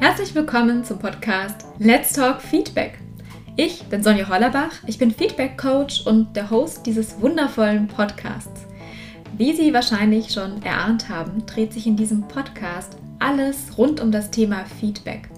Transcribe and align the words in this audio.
Herzlich 0.00 0.34
willkommen 0.34 0.82
zum 0.82 0.98
Podcast 0.98 1.66
Let's 1.78 2.14
Talk 2.14 2.40
Feedback. 2.40 2.98
Ich 3.56 3.82
bin 3.84 4.02
Sonja 4.02 4.30
Hollerbach, 4.30 4.72
ich 4.86 4.96
bin 4.96 5.10
Feedback 5.10 5.58
Coach 5.58 6.06
und 6.06 6.34
der 6.34 6.48
Host 6.48 6.86
dieses 6.86 7.20
wundervollen 7.20 7.86
Podcasts. 7.86 8.66
Wie 9.36 9.52
Sie 9.54 9.74
wahrscheinlich 9.74 10.32
schon 10.32 10.62
erahnt 10.62 11.10
haben, 11.10 11.44
dreht 11.44 11.74
sich 11.74 11.86
in 11.86 11.96
diesem 11.96 12.26
Podcast 12.26 12.96
alles 13.18 13.76
rund 13.76 14.00
um 14.00 14.10
das 14.10 14.30
Thema 14.30 14.64
Feedback. 14.64 15.28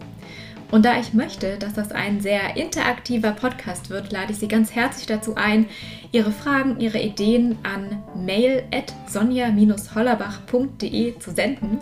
Und 0.73 0.85
da 0.87 0.99
ich 0.99 1.13
möchte, 1.13 1.59
dass 1.59 1.75
das 1.75 1.93
ein 1.93 2.23
sehr 2.23 2.57
interaktiver 2.57 3.33
Podcast 3.33 3.91
wird, 3.91 4.11
lade 4.11 4.33
ich 4.33 4.39
Sie 4.39 4.49
ganz 4.49 4.75
herzlich 4.75 5.07
dazu 5.07 5.35
ein, 5.37 5.67
Ihre 6.13 6.33
Fragen, 6.33 6.81
Ihre 6.81 6.99
Ideen 6.99 7.59
an 7.63 8.03
mail 8.17 8.63
at 8.73 8.95
sonja-hollerbach.de 9.07 11.19
zu 11.19 11.31
senden. 11.31 11.79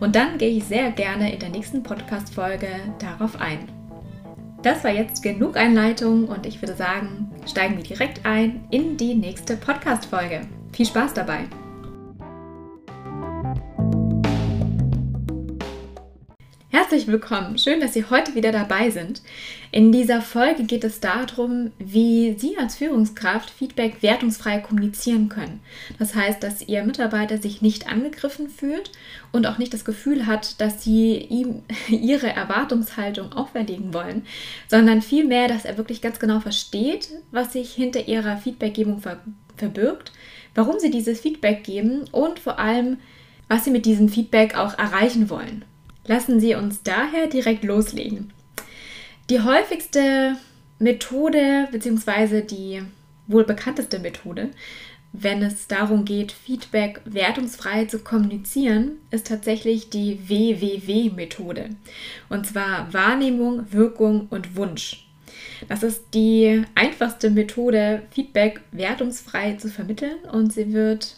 Und 0.00 0.16
dann 0.16 0.36
gehe 0.36 0.50
ich 0.50 0.64
sehr 0.64 0.90
gerne 0.90 1.32
in 1.32 1.40
der 1.40 1.48
nächsten 1.48 1.82
Podcast-Folge 1.82 2.68
darauf 2.98 3.40
ein. 3.40 3.70
Das 4.62 4.84
war 4.84 4.90
jetzt 4.90 5.22
genug 5.22 5.56
Einleitung 5.56 6.28
und 6.28 6.44
ich 6.44 6.60
würde 6.60 6.74
sagen, 6.74 7.30
steigen 7.46 7.78
wir 7.78 7.84
direkt 7.84 8.26
ein 8.26 8.66
in 8.70 8.98
die 8.98 9.14
nächste 9.14 9.56
Podcast-Folge. 9.56 10.42
Viel 10.72 10.84
Spaß 10.84 11.14
dabei! 11.14 11.44
Herzlich 16.78 17.06
willkommen. 17.06 17.56
Schön, 17.56 17.80
dass 17.80 17.94
Sie 17.94 18.04
heute 18.04 18.34
wieder 18.34 18.52
dabei 18.52 18.90
sind. 18.90 19.22
In 19.72 19.92
dieser 19.92 20.20
Folge 20.20 20.64
geht 20.64 20.84
es 20.84 21.00
darum, 21.00 21.72
wie 21.78 22.36
Sie 22.38 22.58
als 22.58 22.76
Führungskraft 22.76 23.48
Feedback 23.48 24.02
wertungsfrei 24.02 24.58
kommunizieren 24.58 25.30
können. 25.30 25.60
Das 25.98 26.14
heißt, 26.14 26.42
dass 26.42 26.68
Ihr 26.68 26.84
Mitarbeiter 26.84 27.38
sich 27.38 27.62
nicht 27.62 27.88
angegriffen 27.88 28.50
fühlt 28.50 28.92
und 29.32 29.46
auch 29.46 29.56
nicht 29.56 29.72
das 29.72 29.86
Gefühl 29.86 30.26
hat, 30.26 30.60
dass 30.60 30.84
Sie 30.84 31.16
ihm 31.16 31.62
Ihre 31.88 32.28
Erwartungshaltung 32.28 33.32
auferlegen 33.32 33.94
wollen, 33.94 34.26
sondern 34.68 35.00
vielmehr, 35.00 35.48
dass 35.48 35.64
er 35.64 35.78
wirklich 35.78 36.02
ganz 36.02 36.20
genau 36.20 36.40
versteht, 36.40 37.08
was 37.30 37.54
sich 37.54 37.72
hinter 37.72 38.06
Ihrer 38.06 38.36
Feedbackgebung 38.36 39.00
ver 39.00 39.22
verbirgt, 39.56 40.12
warum 40.54 40.78
Sie 40.78 40.90
dieses 40.90 41.20
Feedback 41.20 41.64
geben 41.64 42.04
und 42.12 42.38
vor 42.38 42.58
allem, 42.58 42.98
was 43.48 43.64
Sie 43.64 43.70
mit 43.70 43.86
diesem 43.86 44.10
Feedback 44.10 44.58
auch 44.58 44.76
erreichen 44.76 45.30
wollen. 45.30 45.64
Lassen 46.06 46.40
Sie 46.40 46.54
uns 46.54 46.82
daher 46.82 47.26
direkt 47.26 47.64
loslegen. 47.64 48.32
Die 49.28 49.40
häufigste 49.40 50.36
Methode 50.78 51.68
bzw. 51.72 52.42
die 52.42 52.82
wohl 53.26 53.44
bekannteste 53.44 53.98
Methode, 53.98 54.50
wenn 55.12 55.42
es 55.42 55.66
darum 55.66 56.04
geht, 56.04 56.32
Feedback 56.32 57.00
wertungsfrei 57.06 57.86
zu 57.86 58.00
kommunizieren, 58.00 58.98
ist 59.10 59.26
tatsächlich 59.26 59.88
die 59.88 60.28
WWW-Methode. 60.28 61.70
Und 62.28 62.46
zwar 62.46 62.92
Wahrnehmung, 62.92 63.72
Wirkung 63.72 64.26
und 64.28 64.56
Wunsch. 64.56 65.06
Das 65.68 65.82
ist 65.82 66.02
die 66.12 66.62
einfachste 66.74 67.30
Methode, 67.30 68.02
Feedback 68.10 68.60
wertungsfrei 68.72 69.54
zu 69.54 69.68
vermitteln 69.68 70.18
und 70.30 70.52
sie 70.52 70.72
wird 70.72 71.16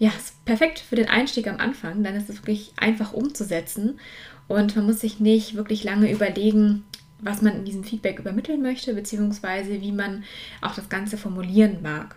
ja, 0.00 0.08
ist 0.08 0.44
perfekt 0.46 0.78
für 0.78 0.96
den 0.96 1.08
Einstieg 1.08 1.46
am 1.46 1.58
Anfang. 1.58 2.02
Dann 2.02 2.16
ist 2.16 2.30
es 2.30 2.38
wirklich 2.38 2.72
einfach 2.76 3.12
umzusetzen 3.12 4.00
und 4.48 4.74
man 4.74 4.86
muss 4.86 5.00
sich 5.00 5.20
nicht 5.20 5.54
wirklich 5.54 5.84
lange 5.84 6.10
überlegen, 6.10 6.84
was 7.20 7.42
man 7.42 7.54
in 7.54 7.64
diesem 7.66 7.84
Feedback 7.84 8.18
übermitteln 8.18 8.62
möchte, 8.62 8.94
beziehungsweise 8.94 9.82
wie 9.82 9.92
man 9.92 10.24
auch 10.62 10.74
das 10.74 10.88
Ganze 10.88 11.18
formulieren 11.18 11.82
mag. 11.82 12.16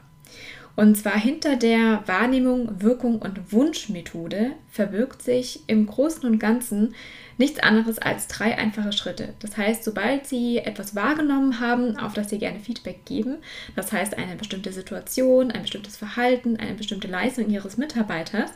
Und 0.76 0.98
zwar 0.98 1.20
hinter 1.20 1.56
der 1.56 2.02
Wahrnehmung, 2.08 2.82
Wirkung 2.82 3.22
und 3.22 3.52
Wunschmethode 3.54 4.54
verbirgt 4.72 5.22
sich 5.22 5.62
im 5.68 5.86
Großen 5.86 6.28
und 6.28 6.40
Ganzen 6.40 6.96
nichts 7.38 7.60
anderes 7.60 8.00
als 8.00 8.28
drei 8.28 8.58
einfache 8.58 8.92
Schritte. 8.92 9.36
Das 9.40 9.56
heißt, 9.56 9.84
sobald 9.84 10.26
Sie 10.26 10.58
etwas 10.58 10.96
wahrgenommen 10.96 11.59
haben, 11.59 11.97
auf 11.97 12.14
das 12.14 12.31
Sie 12.31 12.40
gerne 12.40 12.59
Feedback 12.59 13.06
geben, 13.06 13.38
das 13.75 13.92
heißt 13.92 14.18
eine 14.18 14.36
bestimmte 14.36 14.72
Situation, 14.72 15.52
ein 15.52 15.62
bestimmtes 15.62 15.96
Verhalten, 15.96 16.58
eine 16.58 16.74
bestimmte 16.74 17.08
Leistung 17.08 17.50
Ihres 17.50 17.78
Mitarbeiters, 17.78 18.52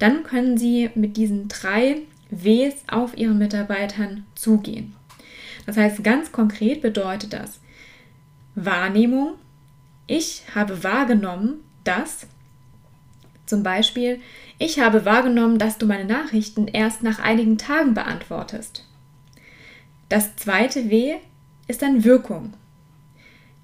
dann 0.00 0.24
können 0.24 0.58
Sie 0.58 0.90
mit 0.96 1.16
diesen 1.16 1.46
drei 1.46 1.98
Ws 2.30 2.74
auf 2.88 3.16
Ihren 3.16 3.38
Mitarbeitern 3.38 4.24
zugehen. 4.34 4.96
Das 5.66 5.76
heißt, 5.76 6.02
ganz 6.02 6.32
konkret 6.32 6.82
bedeutet 6.82 7.32
das 7.32 7.60
Wahrnehmung, 8.56 9.34
ich 10.06 10.42
habe 10.54 10.82
wahrgenommen, 10.82 11.64
dass 11.84 12.26
zum 13.46 13.62
Beispiel, 13.62 14.20
ich 14.58 14.80
habe 14.80 15.04
wahrgenommen, 15.04 15.58
dass 15.58 15.78
du 15.78 15.86
meine 15.86 16.04
Nachrichten 16.04 16.68
erst 16.68 17.02
nach 17.02 17.18
einigen 17.18 17.58
Tagen 17.58 17.94
beantwortest. 17.94 18.86
Das 20.08 20.36
zweite 20.36 20.90
W 20.90 21.16
ist 21.68 21.82
dann 21.82 22.04
Wirkung. 22.04 22.54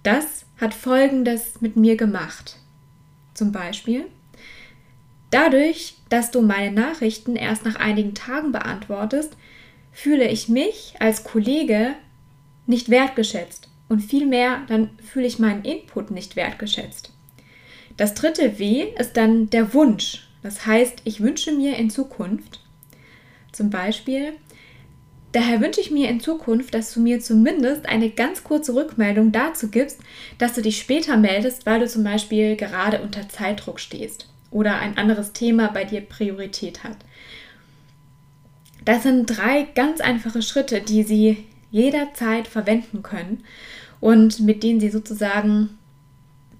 Das 0.02 0.44
hat 0.60 0.74
Folgendes 0.74 1.60
mit 1.60 1.76
mir 1.76 1.96
gemacht. 1.96 2.56
Zum 3.34 3.52
Beispiel, 3.52 4.06
dadurch, 5.30 5.96
dass 6.08 6.30
du 6.30 6.42
meine 6.42 6.72
Nachrichten 6.72 7.36
erst 7.36 7.64
nach 7.64 7.76
einigen 7.76 8.14
Tagen 8.14 8.52
beantwortest, 8.52 9.36
fühle 9.92 10.28
ich 10.28 10.48
mich 10.48 10.94
als 10.98 11.24
Kollege 11.24 11.94
nicht 12.66 12.88
wertgeschätzt 12.88 13.67
und 13.88 14.00
vielmehr 14.00 14.62
dann 14.68 14.90
fühle 14.98 15.26
ich 15.26 15.38
meinen 15.38 15.64
Input 15.64 16.10
nicht 16.10 16.36
wertgeschätzt. 16.36 17.12
Das 17.96 18.14
dritte 18.14 18.58
W 18.58 18.86
ist 18.98 19.16
dann 19.16 19.50
der 19.50 19.74
Wunsch. 19.74 20.28
Das 20.42 20.66
heißt, 20.66 21.02
ich 21.04 21.20
wünsche 21.20 21.52
mir 21.52 21.76
in 21.76 21.90
Zukunft, 21.90 22.60
zum 23.50 23.70
Beispiel, 23.70 24.34
daher 25.32 25.60
wünsche 25.60 25.80
ich 25.80 25.90
mir 25.90 26.08
in 26.08 26.20
Zukunft, 26.20 26.74
dass 26.74 26.94
du 26.94 27.00
mir 27.00 27.20
zumindest 27.20 27.86
eine 27.86 28.10
ganz 28.10 28.44
kurze 28.44 28.74
Rückmeldung 28.74 29.32
dazu 29.32 29.68
gibst, 29.68 29.98
dass 30.38 30.54
du 30.54 30.62
dich 30.62 30.78
später 30.78 31.16
meldest, 31.16 31.66
weil 31.66 31.80
du 31.80 31.88
zum 31.88 32.04
Beispiel 32.04 32.54
gerade 32.56 33.02
unter 33.02 33.28
Zeitdruck 33.28 33.80
stehst 33.80 34.28
oder 34.50 34.78
ein 34.78 34.96
anderes 34.96 35.32
Thema 35.32 35.68
bei 35.68 35.84
dir 35.84 36.02
Priorität 36.02 36.84
hat. 36.84 36.96
Das 38.84 39.02
sind 39.02 39.26
drei 39.26 39.66
ganz 39.74 40.00
einfache 40.00 40.40
Schritte, 40.40 40.80
die 40.80 41.02
Sie 41.02 41.44
jederzeit 41.70 42.46
verwenden 42.48 43.02
können 43.02 43.44
und 44.00 44.40
mit 44.40 44.62
denen 44.62 44.80
sie 44.80 44.90
sozusagen 44.90 45.78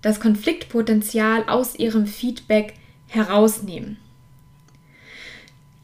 das 0.02 0.20
Konfliktpotenzial 0.20 1.44
aus 1.48 1.74
ihrem 1.76 2.06
Feedback 2.06 2.74
herausnehmen. 3.08 3.96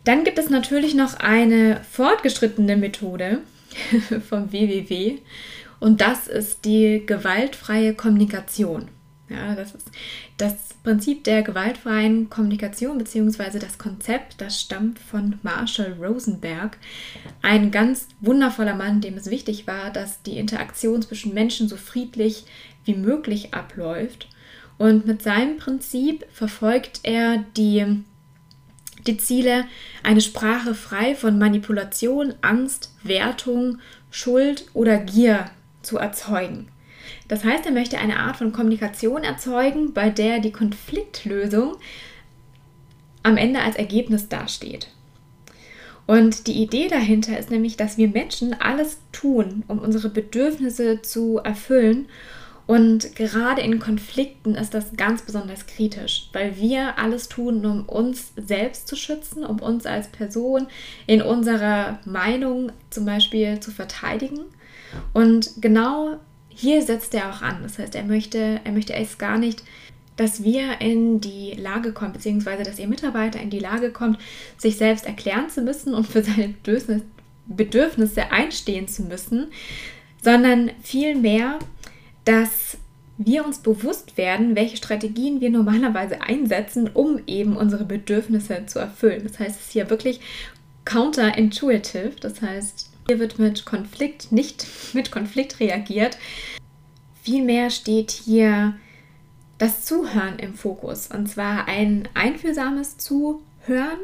Dann 0.04 0.24
gibt 0.24 0.38
es 0.38 0.50
natürlich 0.50 0.94
noch 0.94 1.14
eine 1.14 1.80
fortgeschrittene 1.90 2.76
Methode 2.76 3.40
vom 4.28 4.52
WWW 4.52 5.18
und 5.80 6.00
das 6.00 6.28
ist 6.28 6.64
die 6.64 7.02
gewaltfreie 7.04 7.94
Kommunikation. 7.94 8.88
Ja, 9.28 9.54
das 9.54 9.74
ist 9.74 9.90
das 10.36 10.74
Prinzip 10.82 11.24
der 11.24 11.42
gewaltfreien 11.42 12.28
Kommunikation 12.28 12.98
bzw. 12.98 13.58
das 13.58 13.78
Konzept, 13.78 14.40
das 14.40 14.60
stammt 14.60 14.98
von 14.98 15.38
Marshall 15.42 15.96
Rosenberg, 15.98 16.76
ein 17.40 17.70
ganz 17.70 18.08
wundervoller 18.20 18.74
Mann, 18.74 19.00
dem 19.00 19.16
es 19.16 19.30
wichtig 19.30 19.66
war, 19.66 19.90
dass 19.90 20.22
die 20.22 20.36
Interaktion 20.36 21.00
zwischen 21.00 21.32
Menschen 21.32 21.68
so 21.68 21.76
friedlich 21.76 22.44
wie 22.84 22.94
möglich 22.94 23.54
abläuft. 23.54 24.28
Und 24.76 25.06
mit 25.06 25.22
seinem 25.22 25.56
Prinzip 25.56 26.26
verfolgt 26.30 27.00
er 27.04 27.44
die, 27.56 28.02
die 29.06 29.16
Ziele, 29.16 29.64
eine 30.02 30.20
Sprache 30.20 30.74
frei 30.74 31.14
von 31.14 31.38
Manipulation, 31.38 32.34
Angst, 32.42 32.92
Wertung, 33.02 33.78
Schuld 34.10 34.66
oder 34.74 34.98
Gier 34.98 35.50
zu 35.80 35.96
erzeugen. 35.96 36.68
Das 37.28 37.44
heißt, 37.44 37.66
er 37.66 37.72
möchte 37.72 37.98
eine 37.98 38.18
Art 38.18 38.36
von 38.36 38.52
Kommunikation 38.52 39.22
erzeugen, 39.22 39.92
bei 39.92 40.10
der 40.10 40.40
die 40.40 40.52
Konfliktlösung 40.52 41.76
am 43.22 43.36
Ende 43.36 43.60
als 43.60 43.76
Ergebnis 43.76 44.28
dasteht. 44.28 44.88
Und 46.06 46.46
die 46.46 46.62
Idee 46.62 46.88
dahinter 46.88 47.38
ist 47.38 47.50
nämlich, 47.50 47.76
dass 47.76 47.96
wir 47.96 48.08
Menschen 48.08 48.54
alles 48.60 48.98
tun, 49.12 49.64
um 49.68 49.78
unsere 49.78 50.10
Bedürfnisse 50.10 51.00
zu 51.02 51.38
erfüllen. 51.38 52.06
Und 52.66 53.14
gerade 53.16 53.60
in 53.60 53.78
Konflikten 53.78 54.54
ist 54.54 54.72
das 54.72 54.96
ganz 54.96 55.22
besonders 55.22 55.66
kritisch, 55.66 56.28
weil 56.32 56.56
wir 56.56 56.98
alles 56.98 57.28
tun, 57.28 57.64
um 57.64 57.84
uns 57.86 58.32
selbst 58.36 58.88
zu 58.88 58.96
schützen, 58.96 59.44
um 59.44 59.60
uns 59.60 59.84
als 59.86 60.08
Person 60.08 60.66
in 61.06 61.20
unserer 61.20 61.98
Meinung 62.04 62.72
zum 62.90 63.04
Beispiel 63.04 63.60
zu 63.60 63.70
verteidigen. 63.70 64.40
Und 65.12 65.50
genau 65.60 66.18
hier 66.54 66.82
setzt 66.82 67.14
er 67.14 67.30
auch 67.30 67.42
an. 67.42 67.58
Das 67.62 67.78
heißt, 67.78 67.94
er 67.94 68.04
möchte, 68.04 68.60
er 68.62 68.72
möchte 68.72 68.94
es 68.94 69.18
gar 69.18 69.38
nicht, 69.38 69.62
dass 70.16 70.44
wir 70.44 70.80
in 70.80 71.20
die 71.20 71.52
Lage 71.52 71.92
kommen, 71.92 72.12
beziehungsweise 72.12 72.62
dass 72.62 72.78
ihr 72.78 72.86
Mitarbeiter 72.86 73.40
in 73.40 73.50
die 73.50 73.58
Lage 73.58 73.90
kommt, 73.90 74.18
sich 74.56 74.76
selbst 74.76 75.06
erklären 75.06 75.50
zu 75.50 75.62
müssen 75.62 75.92
und 75.92 76.06
für 76.06 76.22
seine 76.22 76.54
Bedürfnisse 77.46 78.30
einstehen 78.30 78.88
zu 78.88 79.02
müssen, 79.02 79.48
sondern 80.22 80.70
vielmehr, 80.82 81.58
dass 82.24 82.78
wir 83.18 83.44
uns 83.44 83.58
bewusst 83.58 84.16
werden, 84.16 84.56
welche 84.56 84.76
Strategien 84.76 85.40
wir 85.40 85.50
normalerweise 85.50 86.22
einsetzen, 86.22 86.90
um 86.92 87.20
eben 87.26 87.56
unsere 87.56 87.84
Bedürfnisse 87.84 88.66
zu 88.66 88.78
erfüllen. 88.78 89.22
Das 89.24 89.38
heißt, 89.38 89.56
es 89.56 89.66
ist 89.66 89.72
hier 89.72 89.90
wirklich 89.90 90.20
counterintuitive. 90.84 92.12
Das 92.20 92.42
heißt, 92.42 92.90
hier 93.06 93.18
wird 93.18 93.38
mit 93.38 93.64
Konflikt 93.64 94.32
nicht 94.32 94.66
mit 94.92 95.10
Konflikt 95.10 95.60
reagiert. 95.60 96.18
Vielmehr 97.22 97.70
steht 97.70 98.10
hier 98.10 98.74
das 99.58 99.84
Zuhören 99.84 100.38
im 100.38 100.54
Fokus. 100.54 101.08
Und 101.08 101.28
zwar 101.28 101.68
ein 101.68 102.08
einfühlsames 102.14 102.98
Zuhören, 102.98 103.98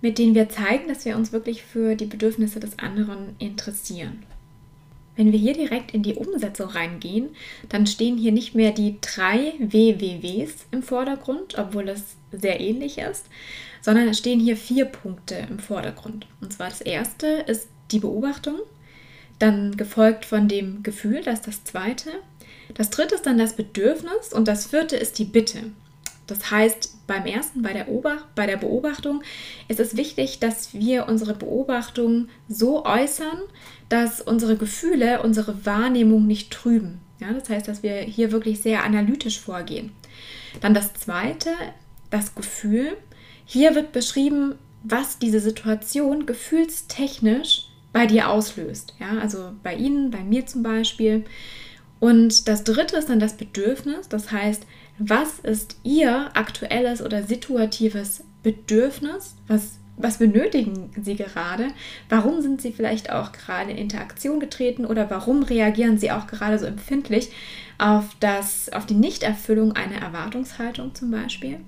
mit 0.00 0.18
dem 0.18 0.34
wir 0.34 0.48
zeigen, 0.48 0.88
dass 0.88 1.04
wir 1.04 1.16
uns 1.16 1.32
wirklich 1.32 1.62
für 1.62 1.94
die 1.94 2.06
Bedürfnisse 2.06 2.60
des 2.60 2.78
anderen 2.78 3.34
interessieren. 3.38 4.24
Wenn 5.16 5.32
wir 5.32 5.38
hier 5.38 5.54
direkt 5.54 5.92
in 5.92 6.04
die 6.04 6.14
Umsetzung 6.14 6.68
reingehen, 6.68 7.30
dann 7.68 7.88
stehen 7.88 8.16
hier 8.16 8.30
nicht 8.30 8.54
mehr 8.54 8.70
die 8.70 8.98
drei 9.00 9.54
WWWs 9.58 10.66
im 10.70 10.84
Vordergrund, 10.84 11.58
obwohl 11.58 11.88
es 11.88 12.14
sehr 12.30 12.60
ähnlich 12.60 12.98
ist, 12.98 13.26
sondern 13.80 14.06
es 14.06 14.18
stehen 14.18 14.38
hier 14.38 14.56
vier 14.56 14.84
Punkte 14.84 15.34
im 15.50 15.58
Vordergrund. 15.58 16.26
Und 16.40 16.52
zwar 16.52 16.68
das 16.68 16.80
erste 16.80 17.26
ist 17.26 17.66
die 17.90 17.98
Beobachtung, 17.98 18.56
dann 19.38 19.76
gefolgt 19.76 20.24
von 20.24 20.48
dem 20.48 20.82
Gefühl, 20.82 21.22
das 21.22 21.40
ist 21.40 21.46
das 21.46 21.64
zweite. 21.64 22.10
Das 22.74 22.90
dritte 22.90 23.14
ist 23.14 23.26
dann 23.26 23.38
das 23.38 23.54
Bedürfnis 23.54 24.32
und 24.32 24.48
das 24.48 24.66
vierte 24.66 24.96
ist 24.96 25.18
die 25.18 25.24
Bitte. 25.24 25.70
Das 26.26 26.50
heißt, 26.50 27.06
beim 27.06 27.24
ersten, 27.24 27.62
bei 27.62 27.72
der, 27.72 27.86
bei 28.34 28.46
der 28.46 28.58
Beobachtung, 28.58 29.22
ist 29.66 29.80
es 29.80 29.96
wichtig, 29.96 30.40
dass 30.40 30.74
wir 30.74 31.08
unsere 31.08 31.34
Beobachtung 31.34 32.28
so 32.48 32.84
äußern, 32.84 33.40
dass 33.88 34.20
unsere 34.20 34.56
Gefühle 34.56 35.22
unsere 35.22 35.64
Wahrnehmung 35.64 36.26
nicht 36.26 36.50
trüben. 36.50 37.00
Ja, 37.18 37.32
das 37.32 37.48
heißt, 37.48 37.66
dass 37.66 37.82
wir 37.82 37.94
hier 37.96 38.30
wirklich 38.30 38.60
sehr 38.60 38.84
analytisch 38.84 39.40
vorgehen. 39.40 39.90
Dann 40.60 40.74
das 40.74 40.92
zweite, 40.94 41.50
das 42.10 42.34
Gefühl. 42.34 42.96
Hier 43.44 43.74
wird 43.74 43.92
beschrieben, 43.92 44.54
was 44.82 45.18
diese 45.18 45.40
Situation 45.40 46.26
gefühlstechnisch 46.26 47.67
bei 47.92 48.06
dir 48.06 48.28
auslöst. 48.28 48.94
Ja, 49.00 49.18
also 49.20 49.52
bei 49.62 49.74
Ihnen, 49.74 50.10
bei 50.10 50.22
mir 50.22 50.46
zum 50.46 50.62
Beispiel. 50.62 51.24
Und 52.00 52.48
das 52.48 52.64
dritte 52.64 52.96
ist 52.96 53.08
dann 53.08 53.20
das 53.20 53.36
Bedürfnis. 53.36 54.08
Das 54.08 54.30
heißt, 54.30 54.66
was 54.98 55.38
ist 55.38 55.76
Ihr 55.82 56.30
aktuelles 56.34 57.02
oder 57.02 57.22
situatives 57.22 58.24
Bedürfnis? 58.42 59.36
Was, 59.46 59.78
was 59.96 60.18
benötigen 60.18 60.90
Sie 61.02 61.16
gerade? 61.16 61.68
Warum 62.08 62.40
sind 62.40 62.60
Sie 62.60 62.72
vielleicht 62.72 63.10
auch 63.10 63.32
gerade 63.32 63.70
in 63.70 63.78
Interaktion 63.78 64.38
getreten 64.38 64.84
oder 64.84 65.10
warum 65.10 65.42
reagieren 65.42 65.98
Sie 65.98 66.10
auch 66.10 66.26
gerade 66.26 66.58
so 66.58 66.66
empfindlich 66.66 67.30
auf, 67.78 68.04
das, 68.20 68.68
auf 68.72 68.86
die 68.86 68.94
Nichterfüllung 68.94 69.72
einer 69.72 70.00
Erwartungshaltung 70.00 70.94
zum 70.94 71.10
Beispiel? 71.10 71.58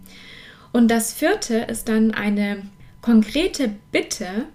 Und 0.72 0.88
das 0.88 1.12
vierte 1.12 1.56
ist 1.56 1.88
dann 1.88 2.12
eine 2.12 2.62
konkrete 3.02 3.74
Bitte, 3.90 4.46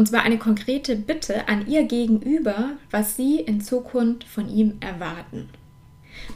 und 0.00 0.06
zwar 0.06 0.22
eine 0.22 0.38
konkrete 0.38 0.96
Bitte 0.96 1.46
an 1.46 1.68
Ihr 1.68 1.84
Gegenüber, 1.84 2.70
was 2.90 3.16
Sie 3.16 3.38
in 3.38 3.60
Zukunft 3.60 4.24
von 4.24 4.48
ihm 4.48 4.78
erwarten. 4.80 5.50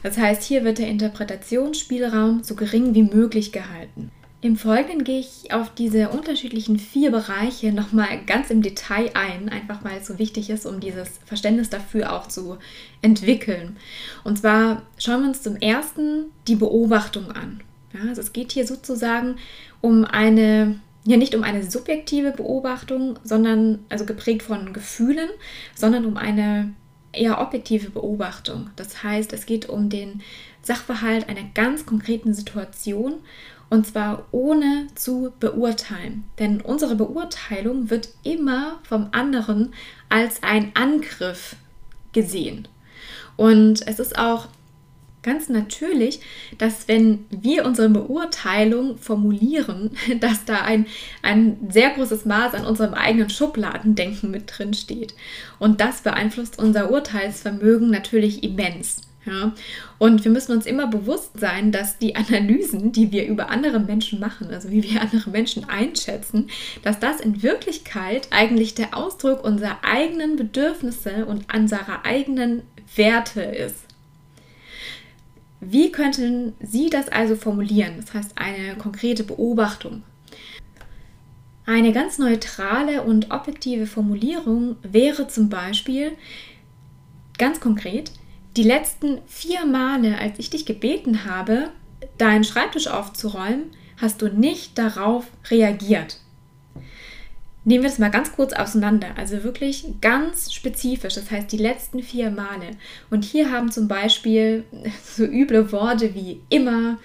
Das 0.03 0.19
heißt, 0.19 0.43
hier 0.43 0.63
wird 0.63 0.77
der 0.77 0.87
Interpretationsspielraum 0.87 2.43
so 2.43 2.53
gering 2.53 2.93
wie 2.93 3.01
möglich 3.01 3.51
gehalten. 3.51 4.11
Im 4.41 4.55
Folgenden 4.55 5.03
gehe 5.03 5.19
ich 5.19 5.51
auf 5.51 5.73
diese 5.73 6.09
unterschiedlichen 6.09 6.77
vier 6.77 7.09
Bereiche 7.09 7.71
nochmal 7.71 8.23
ganz 8.27 8.51
im 8.51 8.61
Detail 8.61 9.09
ein, 9.15 9.49
einfach 9.49 9.83
weil 9.83 9.97
es 9.97 10.05
so 10.05 10.19
wichtig 10.19 10.51
ist, 10.51 10.67
um 10.67 10.79
dieses 10.79 11.19
Verständnis 11.25 11.71
dafür 11.71 12.13
auch 12.13 12.27
zu 12.27 12.57
entwickeln. 13.01 13.77
Und 14.23 14.37
zwar 14.37 14.83
schauen 14.99 15.21
wir 15.21 15.29
uns 15.29 15.41
zum 15.41 15.55
ersten 15.55 16.25
die 16.47 16.55
Beobachtung 16.55 17.31
an. 17.31 17.61
Ja, 17.93 18.09
also 18.09 18.21
es 18.21 18.31
geht 18.31 18.51
hier 18.51 18.67
sozusagen 18.67 19.37
um 19.81 20.05
eine, 20.05 20.79
ja 21.05 21.17
nicht 21.17 21.35
um 21.35 21.43
eine 21.43 21.63
subjektive 21.69 22.31
Beobachtung, 22.31 23.19
sondern 23.23 23.85
also 23.89 24.05
geprägt 24.05 24.43
von 24.43 24.73
Gefühlen, 24.73 25.29
sondern 25.75 26.05
um 26.05 26.17
eine 26.17 26.73
eher 27.13 27.39
objektive 27.39 27.91
Beobachtung. 27.91 28.69
Das 28.75 29.03
heißt, 29.03 29.31
es 29.33 29.45
geht 29.45 29.69
um 29.69 29.89
den 29.89 30.21
Sachverhalt 30.61 31.29
einer 31.29 31.43
ganz 31.53 31.85
konkreten 31.85 32.33
Situation 32.33 33.15
und 33.69 33.87
zwar 33.87 34.25
ohne 34.31 34.87
zu 34.95 35.33
beurteilen. 35.39 36.25
Denn 36.39 36.61
unsere 36.61 36.95
Beurteilung 36.95 37.89
wird 37.89 38.09
immer 38.23 38.79
vom 38.83 39.09
anderen 39.11 39.73
als 40.09 40.43
ein 40.43 40.71
Angriff 40.75 41.55
gesehen. 42.13 42.67
Und 43.37 43.85
es 43.87 43.99
ist 43.99 44.17
auch 44.17 44.47
ganz 45.25 45.49
natürlich, 45.49 46.21
dass 46.57 46.87
wenn 46.87 47.25
wir 47.29 47.65
unsere 47.65 47.89
Beurteilung 47.89 48.97
formulieren, 48.97 49.91
dass 50.21 50.45
da 50.45 50.61
ein, 50.61 50.85
ein 51.21 51.57
sehr 51.69 51.89
großes 51.89 52.23
Maß 52.25 52.53
an 52.53 52.65
unserem 52.65 52.93
eigenen 52.93 53.29
Schubladendenken 53.29 54.31
mit 54.31 54.53
drin 54.57 54.73
steht. 54.73 55.15
Und 55.59 55.81
das 55.81 56.01
beeinflusst 56.01 56.59
unser 56.59 56.91
Urteilsvermögen 56.91 57.89
natürlich 57.89 58.43
immens. 58.43 59.01
Ja? 59.25 59.53
Und 59.97 60.23
wir 60.23 60.31
müssen 60.31 60.51
uns 60.51 60.65
immer 60.65 60.87
bewusst 60.87 61.31
sein, 61.39 61.71
dass 61.71 61.97
die 61.97 62.15
Analysen, 62.15 62.91
die 62.91 63.11
wir 63.11 63.25
über 63.25 63.49
andere 63.49 63.79
Menschen 63.79 64.19
machen, 64.19 64.49
also 64.51 64.69
wie 64.69 64.83
wir 64.83 65.01
andere 65.01 65.29
Menschen 65.29 65.67
einschätzen, 65.67 66.49
dass 66.83 66.99
das 66.99 67.19
in 67.19 67.41
Wirklichkeit 67.41 68.27
eigentlich 68.31 68.75
der 68.75 68.95
Ausdruck 68.95 69.43
unserer 69.43 69.79
eigenen 69.83 70.35
Bedürfnisse 70.35 71.25
und 71.25 71.53
unserer 71.53 72.05
eigenen 72.05 72.61
Werte 72.95 73.41
ist. 73.41 73.84
Wie 75.59 75.91
könnten 75.91 76.53
Sie 76.59 76.89
das 76.89 77.09
also 77.09 77.35
formulieren? 77.35 77.95
Das 77.97 78.13
heißt 78.13 78.37
eine 78.37 78.75
konkrete 78.75 79.23
Beobachtung. 79.23 80.03
Eine 81.65 81.93
ganz 81.93 82.19
neutrale 82.19 83.01
und 83.01 83.31
objektive 83.31 83.87
Formulierung 83.87 84.75
wäre 84.83 85.27
zum 85.27 85.49
Beispiel 85.49 86.11
ganz 87.37 87.59
konkret, 87.59 88.11
die 88.55 88.63
letzten 88.63 89.19
vier 89.25 89.65
Male, 89.65 90.19
als 90.19 90.37
ich 90.39 90.49
dich 90.49 90.65
gebeten 90.65 91.25
habe, 91.25 91.71
deinen 92.17 92.43
Schreibtisch 92.43 92.87
aufzuräumen, 92.87 93.71
hast 93.99 94.21
du 94.21 94.27
nicht 94.27 94.77
darauf 94.77 95.25
reagiert. 95.49 96.19
Nehmen 97.67 97.83
wir 97.83 97.89
das 97.89 97.97
mal 97.97 98.11
ganz 98.11 98.31
kurz 98.31 98.53
auseinander, 98.53 99.07
also 99.17 99.43
wirklich 99.43 99.85
ganz 99.99 100.53
spezifisch, 100.53 101.15
das 101.15 101.31
heißt 101.31 101.51
die 101.51 101.57
letzten 101.57 102.03
vier 102.03 102.29
Male. 102.29 102.71
Und 103.09 103.25
hier 103.25 103.51
haben 103.51 103.71
zum 103.71 103.87
Beispiel 103.87 104.63
so 105.03 105.25
üble 105.25 105.71
Worte 105.71 106.13
wie 106.13 106.41
immer 106.49 106.99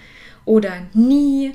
oder 0.45 0.71
nie 0.93 1.53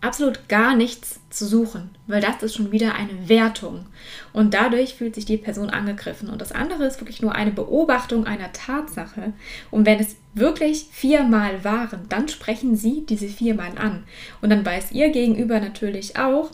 absolut 0.00 0.48
gar 0.48 0.74
nichts 0.74 1.20
zu 1.30 1.46
suchen, 1.46 1.90
weil 2.08 2.20
das 2.20 2.42
ist 2.42 2.56
schon 2.56 2.72
wieder 2.72 2.96
eine 2.96 3.28
Wertung. 3.28 3.86
Und 4.32 4.52
dadurch 4.52 4.94
fühlt 4.94 5.14
sich 5.14 5.24
die 5.24 5.36
Person 5.36 5.70
angegriffen. 5.70 6.28
Und 6.28 6.40
das 6.40 6.50
andere 6.50 6.84
ist 6.84 7.00
wirklich 7.00 7.22
nur 7.22 7.36
eine 7.36 7.52
Beobachtung 7.52 8.26
einer 8.26 8.52
Tatsache. 8.52 9.32
Und 9.70 9.86
wenn 9.86 10.00
es 10.00 10.16
wirklich 10.34 10.88
viermal 10.90 11.62
waren, 11.62 12.00
dann 12.08 12.26
sprechen 12.26 12.74
Sie 12.74 13.06
diese 13.06 13.28
viermal 13.28 13.78
an. 13.78 14.02
Und 14.40 14.50
dann 14.50 14.66
weiß 14.66 14.90
Ihr 14.90 15.10
Gegenüber 15.10 15.60
natürlich 15.60 16.18
auch, 16.18 16.50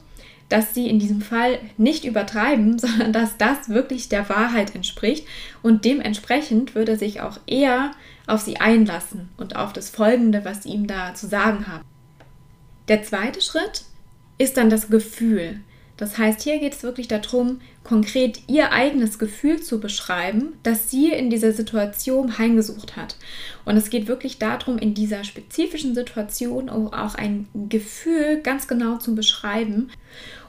dass 0.49 0.75
sie 0.75 0.88
in 0.88 0.99
diesem 0.99 1.21
Fall 1.21 1.59
nicht 1.76 2.05
übertreiben, 2.05 2.78
sondern 2.78 3.12
dass 3.12 3.37
das 3.37 3.69
wirklich 3.69 4.09
der 4.09 4.28
Wahrheit 4.28 4.75
entspricht 4.75 5.26
und 5.62 5.85
dementsprechend 5.85 6.75
würde 6.75 6.93
er 6.93 6.99
sich 6.99 7.21
auch 7.21 7.38
eher 7.47 7.93
auf 8.26 8.40
sie 8.40 8.59
einlassen 8.59 9.28
und 9.37 9.57
auf 9.57 9.73
das 9.73 9.90
Folgende, 9.90 10.45
was 10.45 10.62
sie 10.62 10.71
ihm 10.71 10.87
da 10.87 11.14
zu 11.14 11.26
sagen 11.26 11.67
haben. 11.67 11.85
Der 12.88 13.02
zweite 13.02 13.40
Schritt 13.40 13.85
ist 14.38 14.57
dann 14.57 14.71
das 14.71 14.88
Gefühl. 14.88 15.61
Das 15.99 16.17
heißt, 16.17 16.43
hier 16.43 16.59
geht 16.61 16.75
es 16.75 16.85
wirklich 16.85 17.09
darum, 17.09 17.61
konkret 17.83 18.40
ihr 18.47 18.73
eigenes 18.73 19.19
Gefühl 19.19 19.61
zu 19.61 19.81
beschreiben, 19.81 20.55
das 20.62 20.90
sie 20.90 21.11
in 21.11 21.28
dieser 21.28 21.52
Situation 21.52 22.38
heimgesucht 22.38 22.97
hat. 22.97 23.17
Und 23.64 23.76
es 23.76 23.90
geht 23.90 24.07
wirklich 24.07 24.38
darum, 24.38 24.78
in 24.78 24.95
dieser 24.95 25.25
spezifischen 25.25 25.97
Situation 25.97 26.71
auch 26.71 27.17
ein 27.17 27.49
Gefühl 27.69 28.40
ganz 28.43 28.69
genau 28.69 28.99
zu 28.99 29.17
beschreiben. 29.17 29.90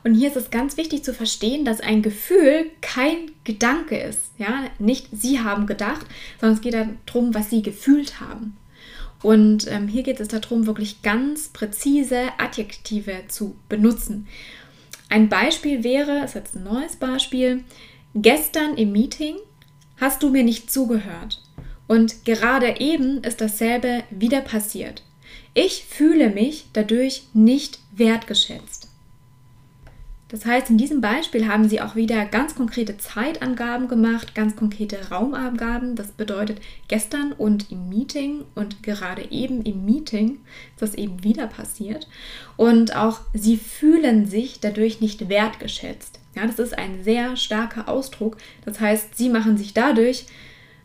Und 0.03 0.13
hier 0.13 0.29
ist 0.29 0.37
es 0.37 0.51
ganz 0.51 0.77
wichtig 0.77 1.03
zu 1.03 1.15
verstehen, 1.15 1.65
dass 1.65 1.81
ein 1.81 2.03
Gefühl 2.03 2.67
kein 2.81 3.31
Gedanke 3.43 3.97
ist. 3.97 4.31
Ja, 4.37 4.65
nicht 4.77 5.07
sie 5.11 5.39
haben 5.39 5.65
gedacht, 5.65 6.05
sondern 6.39 6.57
es 6.57 6.61
geht 6.61 6.75
darum, 7.07 7.33
was 7.33 7.49
sie 7.49 7.63
gefühlt 7.63 8.19
haben. 8.19 8.55
Und 9.21 9.69
ähm, 9.69 9.87
hier 9.87 10.03
geht 10.03 10.19
es 10.19 10.29
darum, 10.29 10.65
wirklich 10.65 11.01
ganz 11.01 11.49
präzise 11.49 12.29
Adjektive 12.37 13.23
zu 13.27 13.55
benutzen. 13.67 14.27
Ein 15.09 15.27
Beispiel 15.27 15.83
wäre, 15.83 16.23
ist 16.23 16.35
jetzt 16.35 16.55
ein 16.55 16.63
neues 16.63 16.95
Beispiel, 16.95 17.63
gestern 18.13 18.77
im 18.77 18.91
Meeting 18.91 19.37
hast 19.97 20.21
du 20.21 20.29
mir 20.29 20.43
nicht 20.43 20.71
zugehört 20.71 21.41
und 21.87 22.23
gerade 22.25 22.79
eben 22.79 23.23
ist 23.23 23.41
dasselbe 23.41 24.03
wieder 24.11 24.41
passiert. 24.41 25.03
Ich 25.55 25.83
fühle 25.85 26.29
mich 26.29 26.67
dadurch 26.73 27.23
nicht 27.33 27.79
wertgeschätzt. 27.91 28.78
Das 30.29 30.45
heißt, 30.45 30.69
in 30.69 30.77
diesem 30.77 31.01
Beispiel 31.01 31.47
haben 31.47 31.67
Sie 31.67 31.81
auch 31.81 31.95
wieder 31.95 32.23
ganz 32.25 32.53
konkrete 32.53 32.97
Zeitangaben 32.97 33.87
gemacht, 33.87 34.35
ganz 34.35 34.55
konkrete 34.55 35.09
Raumangaben. 35.09 35.95
Das 35.95 36.11
bedeutet 36.11 36.61
gestern 36.87 37.33
und 37.33 37.71
im 37.71 37.89
Meeting 37.89 38.45
und 38.53 38.83
gerade 38.83 39.31
eben 39.31 39.63
im 39.63 39.85
Meeting 39.85 40.37
ist 40.75 40.81
das 40.81 40.93
eben 40.93 41.23
wieder 41.23 41.47
passiert. 41.47 42.07
Und 42.57 42.95
auch 42.95 43.21
Sie 43.33 43.57
fühlen 43.57 44.27
sich 44.27 44.59
dadurch 44.59 45.01
nicht 45.01 45.29
wertgeschätzt. 45.29 46.19
Ja, 46.35 46.45
das 46.45 46.59
ist 46.59 46.77
ein 46.77 47.03
sehr 47.03 47.35
starker 47.35 47.89
Ausdruck. 47.89 48.37
Das 48.65 48.79
heißt, 48.79 49.17
sie 49.17 49.29
machen 49.29 49.57
sich 49.57 49.73
dadurch 49.73 50.25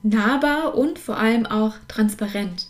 nahbar 0.03 0.75
und 0.75 0.99
vor 0.99 1.19
allem 1.19 1.45
auch 1.45 1.75
transparent. 1.87 2.69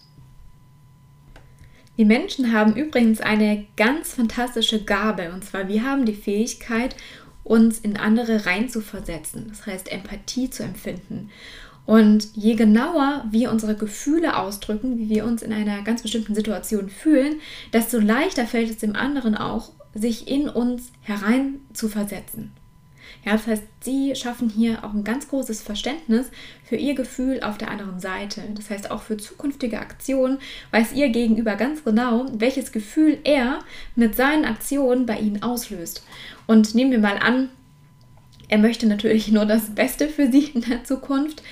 Wir 1.96 2.06
Menschen 2.06 2.52
haben 2.52 2.74
übrigens 2.74 3.20
eine 3.20 3.66
ganz 3.76 4.14
fantastische 4.14 4.82
Gabe 4.82 5.30
und 5.32 5.44
zwar 5.44 5.68
wir 5.68 5.84
haben 5.84 6.04
die 6.04 6.14
Fähigkeit, 6.14 6.96
uns 7.44 7.78
in 7.78 7.96
andere 7.96 8.46
reinzuversetzen, 8.46 9.46
das 9.48 9.66
heißt 9.66 9.92
Empathie 9.92 10.50
zu 10.50 10.64
empfinden. 10.64 11.30
Und 11.86 12.28
je 12.34 12.54
genauer 12.54 13.26
wir 13.30 13.50
unsere 13.50 13.76
Gefühle 13.76 14.38
ausdrücken, 14.38 14.98
wie 14.98 15.10
wir 15.10 15.24
uns 15.24 15.42
in 15.42 15.52
einer 15.52 15.82
ganz 15.82 16.02
bestimmten 16.02 16.34
Situation 16.34 16.88
fühlen, 16.88 17.40
desto 17.72 17.98
leichter 17.98 18.46
fällt 18.46 18.70
es 18.70 18.78
dem 18.78 18.96
anderen 18.96 19.36
auch, 19.36 19.70
sich 19.94 20.26
in 20.26 20.48
uns 20.48 20.90
herein 21.02 21.60
zu 21.74 21.88
versetzen. 21.88 22.52
Ja, 23.24 23.32
das 23.32 23.46
heißt, 23.46 23.62
sie 23.80 24.14
schaffen 24.14 24.50
hier 24.50 24.84
auch 24.84 24.92
ein 24.92 25.04
ganz 25.04 25.28
großes 25.28 25.62
Verständnis 25.62 26.30
für 26.64 26.76
ihr 26.76 26.94
Gefühl 26.94 27.42
auf 27.42 27.58
der 27.58 27.70
anderen 27.70 28.00
Seite. 28.00 28.42
Das 28.54 28.70
heißt, 28.70 28.90
auch 28.90 29.02
für 29.02 29.16
zukünftige 29.16 29.78
Aktionen 29.78 30.38
weiß 30.72 30.92
ihr 30.92 31.08
gegenüber 31.08 31.56
ganz 31.56 31.84
genau, 31.84 32.26
welches 32.32 32.72
Gefühl 32.72 33.18
er 33.24 33.60
mit 33.96 34.14
seinen 34.14 34.44
Aktionen 34.44 35.06
bei 35.06 35.18
ihnen 35.18 35.42
auslöst. 35.42 36.04
Und 36.46 36.74
nehmen 36.74 36.90
wir 36.90 36.98
mal 36.98 37.18
an, 37.18 37.48
er 38.48 38.58
möchte 38.58 38.86
natürlich 38.86 39.28
nur 39.28 39.46
das 39.46 39.74
Beste 39.74 40.08
für 40.08 40.30
sie 40.30 40.44
in 40.54 40.60
der 40.60 40.84
Zukunft, 40.84 41.42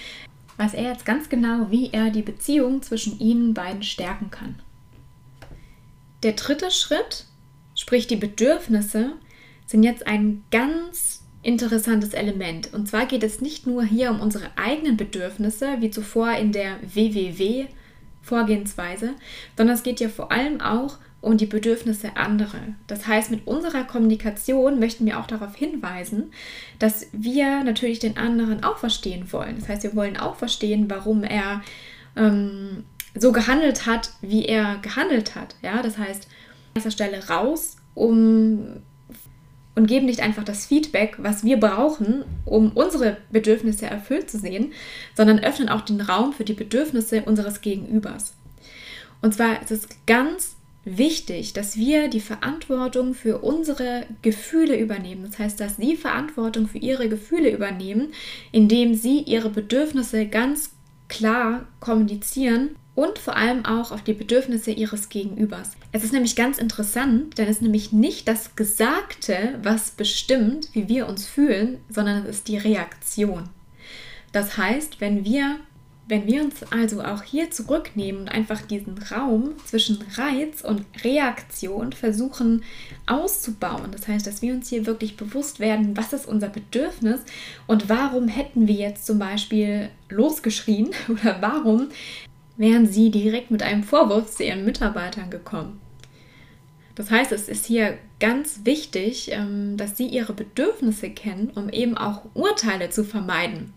weiß 0.58 0.74
er 0.74 0.90
jetzt 0.90 1.06
ganz 1.06 1.28
genau, 1.28 1.70
wie 1.70 1.90
er 1.92 2.10
die 2.10 2.22
Beziehung 2.22 2.82
zwischen 2.82 3.18
ihnen 3.18 3.54
beiden 3.54 3.82
stärken 3.82 4.30
kann. 4.30 4.60
Der 6.22 6.32
dritte 6.32 6.70
Schritt, 6.70 7.24
sprich 7.74 8.06
die 8.06 8.16
Bedürfnisse, 8.16 9.14
sind 9.66 9.82
jetzt 9.82 10.06
ein 10.06 10.44
ganz 10.50 11.21
interessantes 11.42 12.14
Element. 12.14 12.72
Und 12.72 12.88
zwar 12.88 13.04
geht 13.06 13.22
es 13.22 13.40
nicht 13.40 13.64
nur 13.66 13.84
hier 13.84 14.10
um 14.10 14.20
unsere 14.20 14.50
eigenen 14.56 14.96
Bedürfnisse, 14.96 15.76
wie 15.80 15.90
zuvor 15.90 16.32
in 16.32 16.52
der 16.52 16.76
WWW-Vorgehensweise, 16.82 19.14
sondern 19.56 19.74
es 19.74 19.82
geht 19.82 19.98
ja 20.00 20.08
vor 20.08 20.30
allem 20.30 20.60
auch 20.60 20.98
um 21.20 21.36
die 21.36 21.46
Bedürfnisse 21.46 22.16
anderer. 22.16 22.60
Das 22.88 23.06
heißt, 23.06 23.30
mit 23.30 23.46
unserer 23.46 23.84
Kommunikation 23.84 24.80
möchten 24.80 25.06
wir 25.06 25.20
auch 25.20 25.26
darauf 25.26 25.54
hinweisen, 25.54 26.32
dass 26.78 27.08
wir 27.12 27.64
natürlich 27.64 27.98
den 28.00 28.16
anderen 28.16 28.64
auch 28.64 28.78
verstehen 28.78 29.30
wollen. 29.32 29.56
Das 29.58 29.68
heißt, 29.68 29.82
wir 29.84 29.94
wollen 29.94 30.16
auch 30.16 30.36
verstehen, 30.36 30.90
warum 30.90 31.22
er 31.22 31.60
ähm, 32.16 32.84
so 33.14 33.30
gehandelt 33.30 33.86
hat, 33.86 34.10
wie 34.20 34.46
er 34.46 34.78
gehandelt 34.78 35.36
hat. 35.36 35.54
Ja, 35.62 35.80
das 35.82 35.96
heißt, 35.96 36.24
an 36.24 36.74
dieser 36.76 36.90
Stelle 36.90 37.28
raus, 37.28 37.76
um 37.94 38.82
und 39.74 39.86
geben 39.86 40.06
nicht 40.06 40.20
einfach 40.20 40.44
das 40.44 40.66
Feedback, 40.66 41.16
was 41.18 41.44
wir 41.44 41.58
brauchen, 41.58 42.24
um 42.44 42.72
unsere 42.72 43.16
Bedürfnisse 43.30 43.86
erfüllt 43.86 44.30
zu 44.30 44.38
sehen, 44.38 44.72
sondern 45.14 45.38
öffnen 45.38 45.68
auch 45.68 45.80
den 45.80 46.00
Raum 46.00 46.32
für 46.32 46.44
die 46.44 46.52
Bedürfnisse 46.52 47.22
unseres 47.22 47.60
Gegenübers. 47.60 48.34
Und 49.22 49.34
zwar 49.34 49.62
ist 49.62 49.70
es 49.70 49.88
ganz 50.06 50.56
wichtig, 50.84 51.52
dass 51.52 51.76
wir 51.76 52.08
die 52.08 52.20
Verantwortung 52.20 53.14
für 53.14 53.38
unsere 53.38 54.04
Gefühle 54.20 54.76
übernehmen. 54.78 55.24
Das 55.24 55.38
heißt, 55.38 55.60
dass 55.60 55.76
sie 55.76 55.96
Verantwortung 55.96 56.66
für 56.66 56.78
ihre 56.78 57.08
Gefühle 57.08 57.50
übernehmen, 57.50 58.12
indem 58.50 58.94
sie 58.94 59.20
ihre 59.20 59.48
Bedürfnisse 59.48 60.26
ganz 60.26 60.72
klar 61.08 61.66
kommunizieren 61.78 62.70
und 62.94 63.18
vor 63.18 63.36
allem 63.36 63.64
auch 63.64 63.90
auf 63.90 64.02
die 64.02 64.12
Bedürfnisse 64.12 64.70
ihres 64.70 65.08
Gegenübers. 65.08 65.72
Es 65.92 66.04
ist 66.04 66.12
nämlich 66.12 66.36
ganz 66.36 66.58
interessant, 66.58 67.38
denn 67.38 67.46
es 67.46 67.56
ist 67.56 67.62
nämlich 67.62 67.92
nicht 67.92 68.28
das 68.28 68.54
Gesagte, 68.54 69.58
was 69.62 69.92
bestimmt, 69.92 70.68
wie 70.72 70.88
wir 70.88 71.08
uns 71.08 71.26
fühlen, 71.26 71.78
sondern 71.88 72.24
es 72.24 72.36
ist 72.36 72.48
die 72.48 72.58
Reaktion. 72.58 73.48
Das 74.32 74.56
heißt, 74.56 75.00
wenn 75.00 75.24
wir 75.24 75.58
wenn 76.08 76.26
wir 76.26 76.42
uns 76.42 76.62
also 76.70 77.02
auch 77.02 77.22
hier 77.22 77.50
zurücknehmen 77.50 78.22
und 78.22 78.28
einfach 78.28 78.60
diesen 78.60 78.98
Raum 78.98 79.54
zwischen 79.64 80.04
Reiz 80.16 80.62
und 80.62 80.84
Reaktion 81.04 81.92
versuchen 81.92 82.64
auszubauen, 83.06 83.92
das 83.92 84.08
heißt, 84.08 84.26
dass 84.26 84.42
wir 84.42 84.52
uns 84.52 84.68
hier 84.68 84.84
wirklich 84.84 85.16
bewusst 85.16 85.60
werden, 85.60 85.96
was 85.96 86.12
ist 86.12 86.26
unser 86.26 86.48
Bedürfnis 86.48 87.20
und 87.66 87.88
warum 87.88 88.28
hätten 88.28 88.66
wir 88.66 88.74
jetzt 88.74 89.06
zum 89.06 89.18
Beispiel 89.18 89.90
losgeschrien 90.10 90.90
oder 91.08 91.38
warum 91.40 91.88
wären 92.56 92.86
sie 92.86 93.10
direkt 93.10 93.50
mit 93.50 93.62
einem 93.62 93.82
Vorwurf 93.82 94.30
zu 94.30 94.44
ihren 94.44 94.64
Mitarbeitern 94.64 95.30
gekommen. 95.30 95.80
Das 96.94 97.10
heißt, 97.10 97.32
es 97.32 97.48
ist 97.48 97.66
hier 97.66 97.96
ganz 98.20 98.60
wichtig, 98.64 99.30
ähm, 99.32 99.76
dass 99.76 99.96
sie 99.96 100.06
ihre 100.06 100.34
Bedürfnisse 100.34 101.10
kennen, 101.10 101.50
um 101.54 101.68
eben 101.70 101.96
auch 101.96 102.22
Urteile 102.34 102.90
zu 102.90 103.04
vermeiden. 103.04 103.72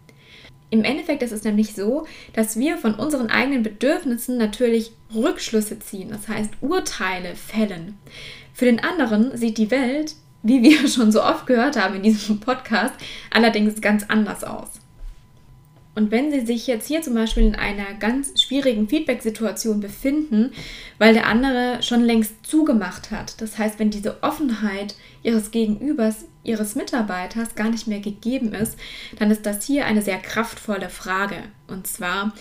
Im 0.70 0.84
Endeffekt 0.84 1.24
ist 1.24 1.32
es 1.32 1.44
nämlich 1.44 1.74
so, 1.74 2.06
dass 2.34 2.60
wir 2.60 2.78
von 2.78 2.96
unseren 2.96 3.30
eigenen 3.30 3.64
Bedürfnissen 3.64 4.38
natürlich 4.38 4.92
Rückschlüsse 5.14 5.80
ziehen, 5.80 6.10
das 6.10 6.28
heißt 6.28 6.52
Urteile 6.60 7.36
fällen. 7.36 7.98
Für 8.54 8.66
den 8.66 8.80
anderen 8.80 9.38
sieht 9.38 9.58
die 9.58 9.72
Welt, 9.72 10.16
wie 10.44 10.62
wir 10.64 10.88
schon 10.90 11.12
so 11.12 11.24
oft 11.24 11.48
gehört 11.48 11.80
haben 11.80 11.96
in 11.96 12.04
diesem 12.04 12.40
Podcast, 12.40 12.96
allerdings 13.32 13.80
ganz 13.80 14.04
anders 14.08 14.44
aus. 14.44 14.70
Und 15.96 16.12
wenn 16.12 16.30
Sie 16.30 16.46
sich 16.46 16.68
jetzt 16.68 16.88
hier 16.88 17.02
zum 17.02 17.14
Beispiel 17.14 17.44
in 17.44 17.56
einer 17.56 17.94
ganz 17.94 18.42
schwierigen 18.42 18.90
Feedback-Situation 18.90 19.80
befinden, 19.80 20.52
weil 21.00 21.14
der 21.14 21.26
andere 21.26 21.82
schon 21.82 22.02
längst 22.02 22.46
zugemacht 22.46 23.12
hat, 23.12 23.40
das 23.42 23.58
heißt, 23.58 23.80
wenn 23.80 23.92
diese 23.92 24.22
Offenheit 24.22 24.96
Ihres 25.24 25.52
Gegenübers, 25.52 26.26
Ihres 26.44 26.76
Mitarbeiters 26.76 27.56
gar 27.56 27.70
nicht 27.70 27.88
mehr 27.88 28.02
gegeben 28.02 28.54
ist, 28.54 28.78
dann 29.18 29.32
ist 29.32 29.46
das 29.46 29.66
hier 29.66 29.86
eine 29.86 30.02
sehr 30.02 30.20
kraftvolle 30.20 30.90
Frage. 30.90 31.38
Und 31.68 31.88
zwar, 31.88 32.34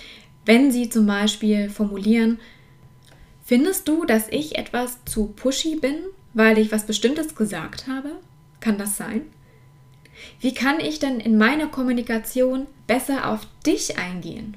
wenn 0.45 0.73
Sie 0.73 0.89
zum 0.89 1.07
Beispiel 1.07 1.71
formulieren, 1.71 2.41
findest 3.45 3.87
du, 3.87 4.05
dass 4.05 4.29
ich 4.31 4.59
etwas 4.59 4.99
zu 5.05 5.29
pushy 5.29 5.77
bin, 5.77 5.97
weil 6.33 6.59
ich 6.59 6.73
was 6.73 6.87
Bestimmtes 6.87 7.37
gesagt 7.37 7.87
habe? 7.87 8.11
Kann 8.59 8.79
das 8.79 8.97
sein? 8.97 9.23
Wie 10.41 10.55
kann 10.55 10.81
ich 10.81 10.99
denn 10.99 11.21
in 11.21 11.39
meiner 11.39 11.69
Kommunikation 11.69 12.67
besser 12.87 13.31
auf 13.31 13.41
dich 13.67 13.99
eingehen? 13.99 14.57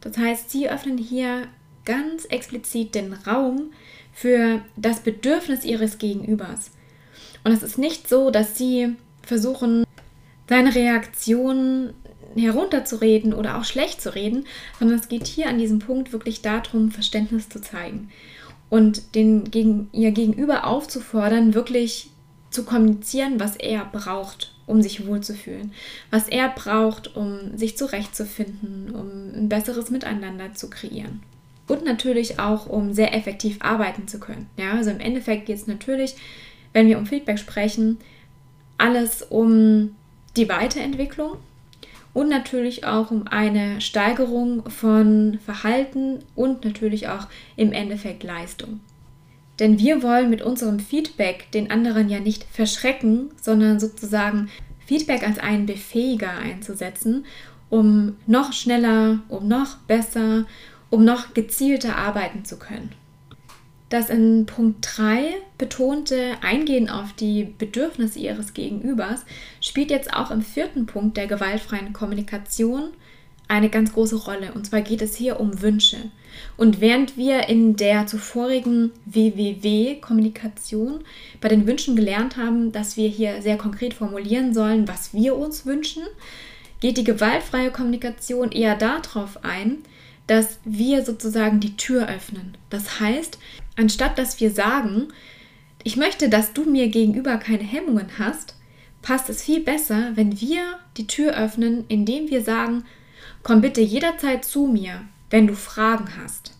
Das 0.00 0.16
heißt, 0.16 0.50
Sie 0.50 0.68
öffnen 0.68 0.98
hier 0.98 1.48
ganz 1.84 2.24
explizit 2.26 2.94
den 2.94 3.12
Raum 3.12 3.72
für 4.12 4.60
das 4.76 5.00
Bedürfnis 5.00 5.64
Ihres 5.64 5.98
Gegenübers. 5.98 6.70
Und 7.44 7.52
es 7.52 7.62
ist 7.62 7.78
nicht 7.78 8.08
so, 8.08 8.30
dass 8.30 8.56
Sie 8.56 8.96
versuchen, 9.22 9.84
seine 10.48 10.74
Reaktion 10.74 11.94
herunterzureden 12.36 13.34
oder 13.34 13.58
auch 13.58 13.64
schlecht 13.64 14.00
zu 14.00 14.14
reden, 14.14 14.46
sondern 14.78 14.98
es 14.98 15.08
geht 15.08 15.26
hier 15.26 15.48
an 15.48 15.58
diesem 15.58 15.78
Punkt 15.78 16.12
wirklich 16.12 16.42
darum, 16.42 16.90
Verständnis 16.90 17.48
zu 17.48 17.60
zeigen 17.60 18.10
und 18.70 19.14
den, 19.16 19.50
gegen, 19.50 19.90
ihr 19.92 20.12
Gegenüber 20.12 20.64
aufzufordern, 20.64 21.54
wirklich 21.54 22.09
zu 22.50 22.64
kommunizieren, 22.64 23.40
was 23.40 23.56
er 23.56 23.84
braucht, 23.84 24.52
um 24.66 24.82
sich 24.82 25.06
wohlzufühlen, 25.06 25.72
was 26.10 26.28
er 26.28 26.48
braucht, 26.48 27.16
um 27.16 27.56
sich 27.56 27.76
zurechtzufinden, 27.76 28.90
um 28.94 29.32
ein 29.34 29.48
besseres 29.48 29.90
Miteinander 29.90 30.54
zu 30.54 30.70
kreieren. 30.70 31.22
Und 31.66 31.84
natürlich 31.84 32.40
auch, 32.40 32.66
um 32.66 32.92
sehr 32.92 33.14
effektiv 33.14 33.58
arbeiten 33.60 34.08
zu 34.08 34.18
können. 34.18 34.48
Ja, 34.56 34.72
also 34.72 34.90
im 34.90 35.00
Endeffekt 35.00 35.46
geht 35.46 35.56
es 35.56 35.66
natürlich, 35.66 36.16
wenn 36.72 36.88
wir 36.88 36.98
um 36.98 37.06
Feedback 37.06 37.38
sprechen, 37.38 37.98
alles 38.78 39.22
um 39.22 39.94
die 40.36 40.48
Weiterentwicklung 40.48 41.36
und 42.12 42.28
natürlich 42.28 42.84
auch 42.84 43.10
um 43.10 43.26
eine 43.28 43.80
Steigerung 43.80 44.68
von 44.68 45.38
Verhalten 45.44 46.20
und 46.34 46.64
natürlich 46.64 47.08
auch 47.08 47.28
im 47.56 47.72
Endeffekt 47.72 48.22
Leistung. 48.22 48.80
Denn 49.60 49.78
wir 49.78 50.02
wollen 50.02 50.30
mit 50.30 50.42
unserem 50.42 50.80
Feedback 50.80 51.52
den 51.52 51.70
anderen 51.70 52.08
ja 52.08 52.18
nicht 52.18 52.44
verschrecken, 52.50 53.30
sondern 53.40 53.78
sozusagen 53.78 54.48
Feedback 54.86 55.22
als 55.22 55.38
einen 55.38 55.66
Befähiger 55.66 56.32
einzusetzen, 56.32 57.26
um 57.68 58.16
noch 58.26 58.52
schneller, 58.52 59.20
um 59.28 59.46
noch 59.46 59.76
besser, 59.86 60.46
um 60.88 61.04
noch 61.04 61.34
gezielter 61.34 61.96
arbeiten 61.96 62.44
zu 62.44 62.58
können. 62.58 62.90
Das 63.90 64.08
in 64.08 64.46
Punkt 64.46 64.88
3 64.96 65.34
betonte 65.58 66.34
Eingehen 66.42 66.88
auf 66.88 67.12
die 67.12 67.44
Bedürfnisse 67.44 68.20
ihres 68.20 68.54
Gegenübers 68.54 69.26
spielt 69.60 69.90
jetzt 69.90 70.14
auch 70.14 70.30
im 70.30 70.42
vierten 70.42 70.86
Punkt 70.86 71.16
der 71.16 71.26
gewaltfreien 71.26 71.92
Kommunikation 71.92 72.90
eine 73.50 73.68
ganz 73.68 73.92
große 73.92 74.16
Rolle. 74.16 74.52
Und 74.54 74.66
zwar 74.66 74.80
geht 74.80 75.02
es 75.02 75.16
hier 75.16 75.40
um 75.40 75.60
Wünsche. 75.60 75.98
Und 76.56 76.80
während 76.80 77.16
wir 77.16 77.48
in 77.48 77.76
der 77.76 78.06
zuvorigen 78.06 78.92
WWW-Kommunikation 79.06 81.00
bei 81.40 81.48
den 81.48 81.66
Wünschen 81.66 81.96
gelernt 81.96 82.36
haben, 82.36 82.70
dass 82.70 82.96
wir 82.96 83.08
hier 83.08 83.42
sehr 83.42 83.58
konkret 83.58 83.92
formulieren 83.94 84.54
sollen, 84.54 84.86
was 84.86 85.12
wir 85.12 85.36
uns 85.36 85.66
wünschen, 85.66 86.04
geht 86.80 86.96
die 86.96 87.04
gewaltfreie 87.04 87.70
Kommunikation 87.70 88.52
eher 88.52 88.76
darauf 88.76 89.44
ein, 89.44 89.78
dass 90.26 90.60
wir 90.64 91.04
sozusagen 91.04 91.58
die 91.58 91.76
Tür 91.76 92.08
öffnen. 92.08 92.56
Das 92.70 93.00
heißt, 93.00 93.38
anstatt 93.76 94.16
dass 94.16 94.40
wir 94.40 94.52
sagen, 94.52 95.08
ich 95.82 95.96
möchte, 95.96 96.28
dass 96.28 96.52
du 96.52 96.64
mir 96.64 96.88
gegenüber 96.88 97.36
keine 97.38 97.64
Hemmungen 97.64 98.18
hast, 98.18 98.54
passt 99.02 99.28
es 99.28 99.42
viel 99.42 99.60
besser, 99.60 100.12
wenn 100.14 100.40
wir 100.40 100.62
die 100.96 101.06
Tür 101.08 101.36
öffnen, 101.36 101.84
indem 101.88 102.30
wir 102.30 102.42
sagen, 102.42 102.84
komm 103.42 103.60
bitte 103.60 103.80
jederzeit 103.80 104.44
zu 104.44 104.66
mir, 104.66 105.02
wenn 105.30 105.46
du 105.46 105.54
Fragen 105.54 106.08
hast. 106.22 106.54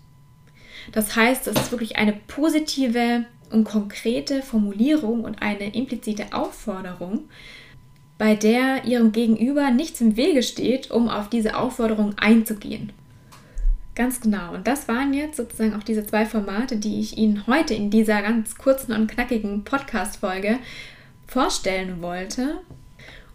Das 0.92 1.16
heißt, 1.16 1.46
es 1.46 1.56
ist 1.56 1.70
wirklich 1.72 1.96
eine 1.96 2.12
positive 2.12 3.26
und 3.50 3.64
konkrete 3.64 4.42
Formulierung 4.42 5.24
und 5.24 5.42
eine 5.42 5.74
implizite 5.74 6.32
Aufforderung, 6.32 7.24
bei 8.18 8.34
der 8.34 8.84
ihrem 8.84 9.12
Gegenüber 9.12 9.70
nichts 9.70 10.00
im 10.00 10.16
Wege 10.16 10.42
steht, 10.42 10.90
um 10.90 11.08
auf 11.08 11.28
diese 11.28 11.56
Aufforderung 11.56 12.18
einzugehen. 12.18 12.92
Ganz 13.94 14.20
genau. 14.20 14.54
Und 14.54 14.66
das 14.66 14.88
waren 14.88 15.12
jetzt 15.12 15.36
sozusagen 15.36 15.74
auch 15.74 15.82
diese 15.82 16.06
zwei 16.06 16.24
Formate, 16.24 16.76
die 16.76 17.00
ich 17.00 17.18
Ihnen 17.18 17.46
heute 17.46 17.74
in 17.74 17.90
dieser 17.90 18.22
ganz 18.22 18.56
kurzen 18.56 18.92
und 18.92 19.10
knackigen 19.10 19.64
Podcast-Folge 19.64 20.58
vorstellen 21.26 22.00
wollte. 22.00 22.60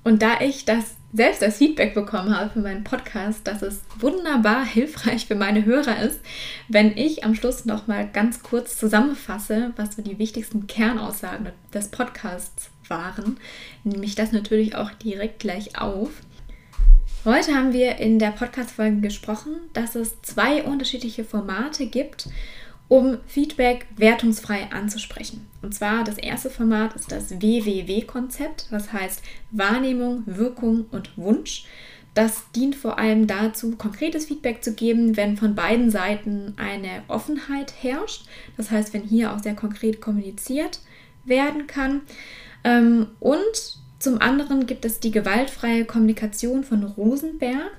Und 0.04 0.22
da 0.22 0.40
ich 0.40 0.66
das 0.66 0.96
selbst 1.16 1.42
als 1.42 1.58
Feedback 1.58 1.94
bekommen 1.94 2.38
habe 2.38 2.50
für 2.50 2.60
meinen 2.60 2.84
Podcast, 2.84 3.48
dass 3.48 3.62
es 3.62 3.82
wunderbar 4.00 4.66
hilfreich 4.66 5.26
für 5.28 5.36
meine 5.36 5.64
Hörer 5.64 6.02
ist, 6.02 6.20
wenn 6.68 6.98
ich 6.98 7.24
am 7.24 7.36
Schluss 7.36 7.64
nochmal 7.64 8.10
ganz 8.12 8.44
kurz 8.44 8.78
zusammenfasse, 8.78 9.72
was 9.78 9.96
so 9.96 10.02
die 10.02 10.20
wichtigsten 10.20 10.68
Kernaussagen 10.68 11.48
des 11.74 11.88
Podcasts 11.88 12.70
waren, 12.90 13.38
nehme 13.86 14.04
ich 14.04 14.16
das 14.16 14.34
natürlich 14.34 14.76
auch 14.76 14.92
direkt 14.92 15.40
gleich 15.40 15.80
auf. 15.80 16.10
Heute 17.24 17.56
haben 17.56 17.72
wir 17.72 17.96
in 17.96 18.20
der 18.20 18.32
Podcast-Folge 18.32 19.00
gesprochen, 19.00 19.54
dass 19.72 19.96
es 19.96 20.22
zwei 20.22 20.64
unterschiedliche 20.64 21.24
Formate 21.24 21.86
gibt 21.88 22.28
um 22.88 23.18
Feedback 23.28 23.88
wertungsfrei 23.98 24.70
anzusprechen. 24.72 25.48
Und 25.62 25.74
zwar 25.74 26.04
das 26.04 26.18
erste 26.18 26.50
Format 26.50 26.96
ist 26.96 27.12
das 27.12 27.32
WWW-Konzept, 27.42 28.68
das 28.72 28.94
heißt 28.94 29.22
Wahrnehmung, 29.52 30.24
Wirkung 30.26 30.86
und 30.92 31.18
Wunsch. 31.18 31.66
Das 32.14 32.50
dient 32.56 32.76
vor 32.76 32.98
allem 32.98 33.28
dazu, 33.28 33.76
konkretes 33.76 34.26
Feedback 34.28 34.64
zu 34.64 34.74
geben, 34.74 35.18
wenn 35.18 35.36
von 35.36 35.54
beiden 35.54 35.92
Seiten 35.92 36.54
eine 36.56 37.04
Offenheit 37.10 37.74
herrscht. 37.82 38.26
Das 38.56 38.72
heißt, 38.72 38.94
wenn 38.94 39.04
hier 39.04 39.34
auch 39.34 39.40
sehr 39.40 39.56
konkret 39.56 40.00
kommuniziert 40.00 40.80
werden 41.26 41.68
kann. 41.68 42.04
Ähm, 42.64 43.08
und 43.20 43.80
zum 44.00 44.22
anderen 44.22 44.66
gibt 44.66 44.86
es 44.86 45.02
die 45.02 45.12
gewaltfreie 45.12 45.84
Kommunikation 45.84 46.64
von 46.64 46.84
Rosenberg 46.84 47.72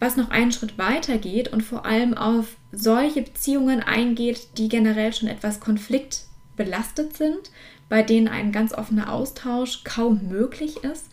was 0.00 0.16
noch 0.16 0.30
einen 0.30 0.52
Schritt 0.52 0.78
weiter 0.78 1.18
geht 1.18 1.52
und 1.52 1.62
vor 1.62 1.84
allem 1.84 2.14
auf 2.14 2.56
solche 2.72 3.22
Beziehungen 3.22 3.82
eingeht, 3.82 4.58
die 4.58 4.68
generell 4.68 5.12
schon 5.12 5.28
etwas 5.28 5.60
konfliktbelastet 5.60 7.16
sind, 7.16 7.50
bei 7.88 8.02
denen 8.02 8.28
ein 8.28 8.52
ganz 8.52 8.72
offener 8.72 9.12
Austausch 9.12 9.82
kaum 9.84 10.28
möglich 10.28 10.84
ist, 10.84 11.06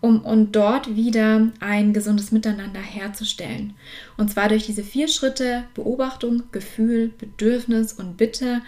um 0.00 0.20
und 0.22 0.52
dort 0.52 0.96
wieder 0.96 1.48
ein 1.60 1.92
gesundes 1.92 2.32
Miteinander 2.32 2.80
herzustellen. 2.80 3.74
Und 4.16 4.30
zwar 4.30 4.48
durch 4.48 4.66
diese 4.66 4.82
vier 4.82 5.08
Schritte 5.08 5.64
Beobachtung, 5.74 6.44
Gefühl, 6.52 7.12
Bedürfnis 7.18 7.92
und 7.92 8.16
Bitte, 8.16 8.62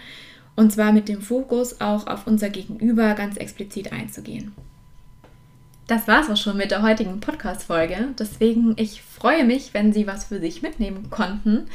und 0.55 0.71
zwar 0.71 0.93
mit 0.93 1.09
dem 1.09 1.21
Fokus 1.21 1.81
auch 1.81 2.07
auf 2.07 2.27
unser 2.27 2.49
Gegenüber 2.49 3.13
ganz 3.15 3.35
explizit 3.35 3.91
einzugehen. 3.91 4.53
Das 5.87 6.07
war 6.07 6.21
es 6.21 6.29
auch 6.29 6.37
schon 6.37 6.57
mit 6.57 6.71
der 6.71 6.81
heutigen 6.81 7.19
Podcast-Folge. 7.19 8.09
Deswegen, 8.17 8.73
ich 8.77 9.03
freue 9.03 9.43
mich, 9.43 9.73
wenn 9.73 9.93
Sie 9.93 10.07
was 10.07 10.25
für 10.25 10.39
sich 10.39 10.63
mitnehmen 10.63 11.11
konnten. 11.11 11.67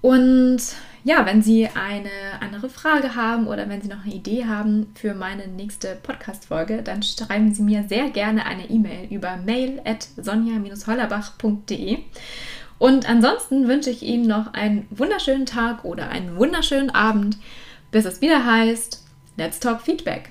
Und 0.00 0.60
ja, 1.04 1.24
wenn 1.24 1.40
Sie 1.40 1.68
eine 1.68 2.10
andere 2.40 2.68
Frage 2.68 3.14
haben 3.14 3.46
oder 3.46 3.68
wenn 3.68 3.80
Sie 3.80 3.88
noch 3.88 4.04
eine 4.04 4.14
Idee 4.14 4.46
haben 4.46 4.92
für 4.96 5.14
meine 5.14 5.46
nächste 5.46 5.96
Podcast-Folge, 6.02 6.82
dann 6.82 7.02
schreiben 7.02 7.54
Sie 7.54 7.62
mir 7.62 7.84
sehr 7.88 8.10
gerne 8.10 8.44
eine 8.44 8.68
E-Mail 8.68 9.06
über 9.10 9.36
mail 9.36 9.80
at 9.84 10.08
sonja-hollerbach.de. 10.16 11.98
Und 12.78 13.08
ansonsten 13.08 13.68
wünsche 13.68 13.90
ich 13.90 14.02
Ihnen 14.02 14.26
noch 14.26 14.52
einen 14.52 14.86
wunderschönen 14.90 15.46
Tag 15.46 15.84
oder 15.84 16.08
einen 16.08 16.36
wunderschönen 16.36 16.90
Abend, 16.90 17.38
bis 17.92 18.04
es 18.04 18.20
wieder 18.20 18.44
heißt, 18.44 19.04
Let's 19.36 19.60
Talk 19.60 19.80
Feedback. 19.80 20.30